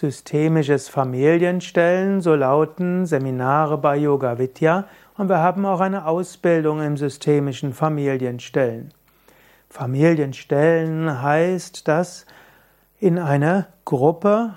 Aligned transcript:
systemisches 0.00 0.88
Familienstellen, 0.88 2.22
so 2.22 2.34
lauten 2.34 3.04
Seminare 3.04 3.76
bei 3.76 3.96
Yoga 3.96 4.38
Vidya 4.38 4.86
und 5.18 5.28
wir 5.28 5.40
haben 5.40 5.66
auch 5.66 5.80
eine 5.80 6.06
Ausbildung 6.06 6.82
im 6.82 6.96
systemischen 6.96 7.74
Familienstellen. 7.74 8.94
Familienstellen 9.68 11.20
heißt, 11.20 11.86
dass 11.86 12.24
in 12.98 13.18
einer 13.18 13.66
Gruppe 13.84 14.54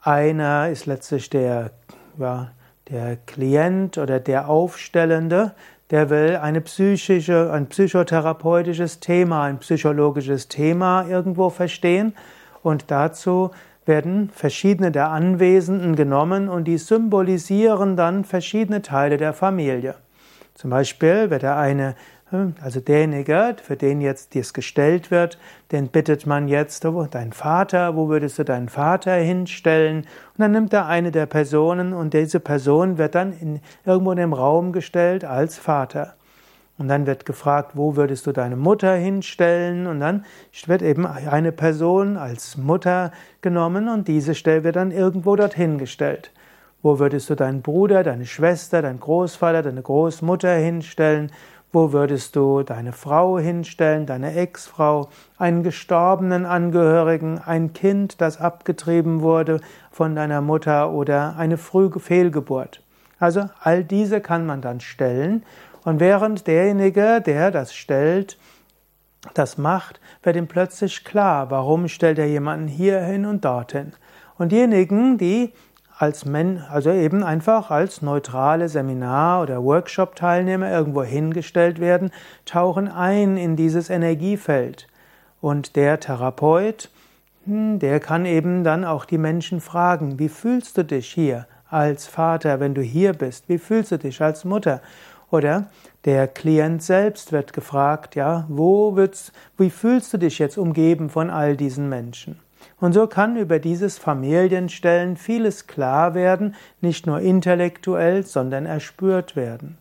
einer 0.00 0.68
ist 0.68 0.86
letztlich 0.86 1.28
der, 1.30 1.72
ja, 2.16 2.52
der 2.88 3.16
Klient 3.26 3.98
oder 3.98 4.20
der 4.20 4.48
Aufstellende, 4.48 5.52
der 5.90 6.10
will 6.10 6.36
eine 6.36 6.60
psychische, 6.60 7.50
ein 7.52 7.66
psychotherapeutisches 7.66 9.00
Thema, 9.00 9.42
ein 9.42 9.58
psychologisches 9.58 10.46
Thema 10.46 11.06
irgendwo 11.08 11.50
verstehen 11.50 12.14
und 12.62 12.92
dazu 12.92 13.50
werden 13.86 14.30
verschiedene 14.32 14.90
der 14.90 15.10
Anwesenden 15.10 15.96
genommen 15.96 16.48
und 16.48 16.64
die 16.64 16.78
symbolisieren 16.78 17.96
dann 17.96 18.24
verschiedene 18.24 18.82
Teile 18.82 19.16
der 19.16 19.32
Familie. 19.32 19.94
Zum 20.54 20.70
Beispiel 20.70 21.30
wird 21.30 21.42
der 21.42 21.56
eine 21.56 21.94
also 22.60 22.80
derjenige, 22.80 23.56
für 23.62 23.76
den 23.76 24.00
jetzt 24.00 24.34
dies 24.34 24.52
gestellt 24.52 25.10
wird, 25.10 25.38
den 25.72 25.88
bittet 25.88 26.26
man 26.26 26.46
jetzt, 26.46 26.84
oh, 26.84 27.06
dein 27.10 27.32
Vater, 27.32 27.96
wo 27.96 28.08
würdest 28.08 28.38
du 28.38 28.44
deinen 28.44 28.68
Vater 28.68 29.14
hinstellen? 29.14 29.98
Und 29.98 30.38
dann 30.38 30.52
nimmt 30.52 30.72
er 30.72 30.86
eine 30.86 31.10
der 31.10 31.26
Personen 31.26 31.92
und 31.92 32.14
diese 32.14 32.38
Person 32.38 32.98
wird 32.98 33.14
dann 33.16 33.32
in, 33.32 33.60
irgendwo 33.84 34.12
in 34.12 34.18
dem 34.18 34.32
Raum 34.32 34.72
gestellt 34.72 35.24
als 35.24 35.58
Vater. 35.58 36.14
Und 36.80 36.88
dann 36.88 37.06
wird 37.06 37.26
gefragt, 37.26 37.72
wo 37.74 37.94
würdest 37.94 38.26
du 38.26 38.32
deine 38.32 38.56
Mutter 38.56 38.94
hinstellen? 38.94 39.86
Und 39.86 40.00
dann 40.00 40.24
wird 40.64 40.80
eben 40.80 41.04
eine 41.04 41.52
Person 41.52 42.16
als 42.16 42.56
Mutter 42.56 43.12
genommen 43.42 43.86
und 43.90 44.08
diese 44.08 44.34
Stelle 44.34 44.64
wird 44.64 44.76
dann 44.76 44.90
irgendwo 44.90 45.36
dorthin 45.36 45.76
gestellt. 45.76 46.32
Wo 46.80 46.98
würdest 46.98 47.28
du 47.28 47.34
deinen 47.34 47.60
Bruder, 47.60 48.02
deine 48.02 48.24
Schwester, 48.24 48.80
deinen 48.80 48.98
Großvater, 48.98 49.60
deine 49.60 49.82
Großmutter 49.82 50.54
hinstellen? 50.54 51.30
Wo 51.70 51.92
würdest 51.92 52.34
du 52.34 52.62
deine 52.62 52.92
Frau 52.92 53.38
hinstellen, 53.38 54.06
deine 54.06 54.34
Ex-Frau, 54.34 55.10
einen 55.36 55.62
gestorbenen 55.62 56.46
Angehörigen, 56.46 57.38
ein 57.44 57.74
Kind, 57.74 58.22
das 58.22 58.40
abgetrieben 58.40 59.20
wurde 59.20 59.60
von 59.90 60.16
deiner 60.16 60.40
Mutter 60.40 60.92
oder 60.92 61.36
eine 61.36 61.58
frühe 61.58 62.00
Fehlgeburt? 62.00 62.82
Also 63.18 63.50
all 63.60 63.84
diese 63.84 64.22
kann 64.22 64.46
man 64.46 64.62
dann 64.62 64.80
stellen 64.80 65.44
und 65.84 66.00
während 66.00 66.46
derjenige, 66.46 67.20
der 67.24 67.50
das 67.50 67.74
stellt, 67.74 68.38
das 69.34 69.58
macht, 69.58 70.00
wird 70.22 70.36
ihm 70.36 70.46
plötzlich 70.46 71.04
klar, 71.04 71.50
warum 71.50 71.88
stellt 71.88 72.18
er 72.18 72.26
jemanden 72.26 72.68
hierhin 72.68 73.26
und 73.26 73.44
dorthin. 73.44 73.92
Und 74.38 74.52
diejenigen, 74.52 75.18
die 75.18 75.52
als 75.98 76.24
Men 76.24 76.64
also 76.70 76.90
eben 76.90 77.22
einfach 77.22 77.70
als 77.70 78.00
neutrale 78.00 78.70
Seminar- 78.70 79.42
oder 79.42 79.62
Workshop-Teilnehmer 79.62 80.70
irgendwo 80.70 81.02
hingestellt 81.02 81.78
werden, 81.78 82.10
tauchen 82.46 82.88
ein 82.88 83.36
in 83.36 83.54
dieses 83.54 83.90
Energiefeld. 83.90 84.86
Und 85.42 85.76
der 85.76 86.00
Therapeut, 86.00 86.88
hm, 87.44 87.78
der 87.80 88.00
kann 88.00 88.24
eben 88.24 88.64
dann 88.64 88.86
auch 88.86 89.04
die 89.04 89.18
Menschen 89.18 89.60
fragen, 89.60 90.18
wie 90.18 90.30
fühlst 90.30 90.78
du 90.78 90.84
dich 90.84 91.10
hier 91.10 91.46
als 91.68 92.06
Vater, 92.06 92.60
wenn 92.60 92.74
du 92.74 92.80
hier 92.80 93.12
bist? 93.12 93.50
Wie 93.50 93.58
fühlst 93.58 93.92
du 93.92 93.98
dich 93.98 94.22
als 94.22 94.46
Mutter? 94.46 94.80
Oder 95.30 95.66
der 96.04 96.28
Klient 96.28 96.82
selbst 96.82 97.32
wird 97.32 97.52
gefragt, 97.52 98.14
ja, 98.14 98.46
wo 98.48 98.96
wird's, 98.96 99.32
wie 99.58 99.70
fühlst 99.70 100.12
du 100.12 100.18
dich 100.18 100.38
jetzt 100.38 100.58
umgeben 100.58 101.10
von 101.10 101.30
all 101.30 101.56
diesen 101.56 101.88
Menschen? 101.88 102.38
Und 102.80 102.94
so 102.94 103.06
kann 103.06 103.36
über 103.36 103.58
dieses 103.58 103.98
Familienstellen 103.98 105.16
vieles 105.16 105.66
klar 105.66 106.14
werden, 106.14 106.54
nicht 106.80 107.06
nur 107.06 107.20
intellektuell, 107.20 108.24
sondern 108.24 108.66
erspürt 108.66 109.36
werden. 109.36 109.76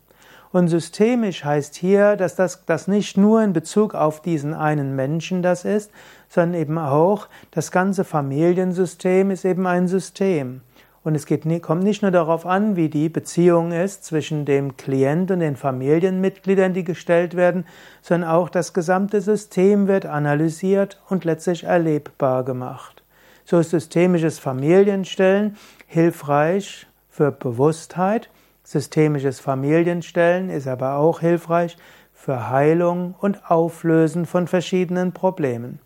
Und 0.51 0.67
systemisch 0.67 1.45
heißt 1.45 1.75
hier, 1.75 2.15
dass 2.15 2.35
das, 2.35 2.65
das 2.65 2.87
nicht 2.87 3.17
nur 3.17 3.43
in 3.43 3.53
Bezug 3.53 3.93
auf 3.93 4.21
diesen 4.21 4.53
einen 4.53 4.95
Menschen 4.95 5.43
das 5.43 5.63
ist, 5.63 5.91
sondern 6.27 6.59
eben 6.59 6.77
auch 6.77 7.27
das 7.51 7.71
ganze 7.71 8.03
Familiensystem 8.03 9.29
ist 9.31 9.45
eben 9.45 9.67
ein 9.67 9.87
System. 9.87 10.61
Und 11.09 11.15
es 11.15 11.25
geht, 11.25 11.43
kommt 11.63 11.81
nicht 11.81 12.03
nur 12.03 12.11
darauf 12.11 12.45
an, 12.45 12.75
wie 12.75 12.87
die 12.87 13.09
Beziehung 13.09 13.71
ist 13.71 14.03
zwischen 14.03 14.45
dem 14.45 14.77
Klient 14.77 15.31
und 15.31 15.39
den 15.39 15.55
Familienmitgliedern, 15.55 16.75
die 16.75 16.83
gestellt 16.83 17.35
werden, 17.35 17.65
sondern 18.03 18.29
auch 18.29 18.47
das 18.47 18.75
gesamte 18.75 19.19
System 19.19 19.87
wird 19.87 20.05
analysiert 20.05 21.01
und 21.09 21.25
letztlich 21.25 21.63
erlebbar 21.63 22.45
gemacht. 22.45 23.01
So 23.43 23.57
ist 23.57 23.71
systemisches 23.71 24.37
Familienstellen 24.37 25.57
hilfreich 25.87 26.85
für 27.09 27.31
Bewusstheit. 27.31 28.29
Systemisches 28.63 29.39
Familienstellen 29.39 30.51
ist 30.51 30.67
aber 30.67 30.97
auch 30.97 31.21
hilfreich 31.21 31.75
für 32.13 32.51
Heilung 32.51 33.15
und 33.19 33.49
Auflösen 33.49 34.27
von 34.27 34.45
verschiedenen 34.45 35.11
Problemen. 35.11 35.79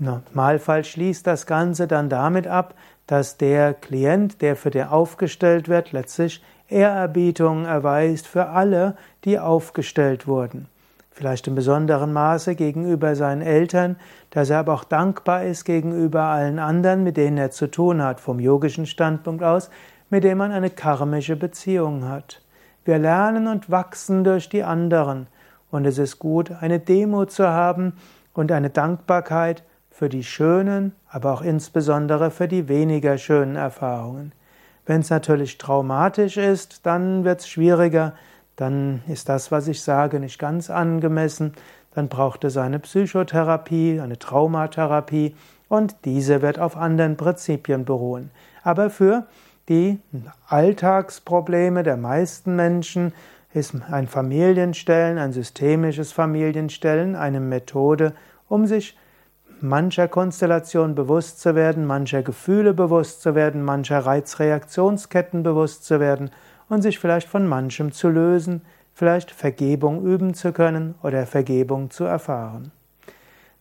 Im 0.00 0.06
Normalfall 0.06 0.82
schließt 0.82 1.26
das 1.26 1.46
Ganze 1.46 1.86
dann 1.86 2.08
damit 2.08 2.46
ab, 2.46 2.74
dass 3.06 3.36
der 3.36 3.74
Klient, 3.74 4.40
der 4.40 4.56
für 4.56 4.70
den 4.70 4.88
aufgestellt 4.88 5.68
wird, 5.68 5.92
letztlich 5.92 6.42
Ehrerbietung 6.68 7.66
erweist 7.66 8.26
für 8.26 8.46
alle, 8.46 8.96
die 9.24 9.38
aufgestellt 9.38 10.26
wurden. 10.26 10.68
Vielleicht 11.10 11.48
in 11.48 11.54
besonderem 11.54 12.14
Maße 12.14 12.54
gegenüber 12.54 13.14
seinen 13.14 13.42
Eltern, 13.42 13.96
dass 14.30 14.48
er 14.48 14.60
aber 14.60 14.72
auch 14.72 14.84
dankbar 14.84 15.44
ist 15.44 15.64
gegenüber 15.64 16.22
allen 16.22 16.58
anderen, 16.58 17.02
mit 17.02 17.18
denen 17.18 17.36
er 17.36 17.50
zu 17.50 17.66
tun 17.66 18.02
hat, 18.02 18.20
vom 18.20 18.40
yogischen 18.40 18.86
Standpunkt 18.86 19.42
aus, 19.42 19.68
mit 20.08 20.24
denen 20.24 20.38
man 20.38 20.52
eine 20.52 20.70
karmische 20.70 21.36
Beziehung 21.36 22.08
hat. 22.08 22.40
Wir 22.86 22.98
lernen 22.98 23.48
und 23.48 23.70
wachsen 23.70 24.24
durch 24.24 24.48
die 24.48 24.62
anderen. 24.62 25.26
Und 25.70 25.84
es 25.84 25.98
ist 25.98 26.18
gut, 26.18 26.52
eine 26.60 26.78
Demo 26.78 27.26
zu 27.26 27.46
haben 27.48 27.92
und 28.32 28.50
eine 28.50 28.70
Dankbarkeit 28.70 29.62
für 29.90 30.08
die 30.08 30.24
schönen, 30.24 30.92
aber 31.08 31.32
auch 31.32 31.42
insbesondere 31.42 32.30
für 32.30 32.48
die 32.48 32.68
weniger 32.68 33.18
schönen 33.18 33.56
Erfahrungen. 33.56 34.32
Wenn 34.86 35.00
es 35.00 35.10
natürlich 35.10 35.58
traumatisch 35.58 36.36
ist, 36.36 36.86
dann 36.86 37.24
wird 37.24 37.40
es 37.40 37.48
schwieriger, 37.48 38.14
dann 38.56 39.02
ist 39.08 39.28
das, 39.28 39.50
was 39.50 39.68
ich 39.68 39.82
sage, 39.82 40.20
nicht 40.20 40.38
ganz 40.38 40.70
angemessen, 40.70 41.54
dann 41.94 42.08
braucht 42.08 42.44
es 42.44 42.56
eine 42.56 42.78
Psychotherapie, 42.78 44.00
eine 44.00 44.18
Traumatherapie 44.18 45.34
und 45.68 45.96
diese 46.04 46.42
wird 46.42 46.58
auf 46.58 46.76
anderen 46.76 47.16
Prinzipien 47.16 47.84
beruhen. 47.84 48.30
Aber 48.62 48.90
für 48.90 49.26
die 49.68 50.00
Alltagsprobleme 50.48 51.82
der 51.82 51.96
meisten 51.96 52.56
Menschen 52.56 53.12
ist 53.52 53.74
ein 53.90 54.08
Familienstellen, 54.08 55.18
ein 55.18 55.32
systemisches 55.32 56.12
Familienstellen 56.12 57.16
eine 57.16 57.40
Methode, 57.40 58.14
um 58.48 58.66
sich 58.66 58.96
mancher 59.62 60.08
Konstellation 60.08 60.94
bewusst 60.94 61.40
zu 61.40 61.54
werden, 61.54 61.86
mancher 61.86 62.22
Gefühle 62.22 62.74
bewusst 62.74 63.22
zu 63.22 63.34
werden, 63.34 63.62
mancher 63.62 63.98
Reizreaktionsketten 64.00 65.42
bewusst 65.42 65.84
zu 65.84 66.00
werden 66.00 66.30
und 66.68 66.82
sich 66.82 66.98
vielleicht 66.98 67.28
von 67.28 67.46
manchem 67.46 67.92
zu 67.92 68.08
lösen, 68.08 68.62
vielleicht 68.94 69.30
Vergebung 69.30 70.04
üben 70.04 70.34
zu 70.34 70.52
können 70.52 70.94
oder 71.02 71.26
Vergebung 71.26 71.90
zu 71.90 72.04
erfahren. 72.04 72.72